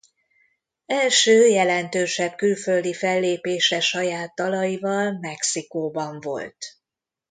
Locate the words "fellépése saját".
2.93-4.33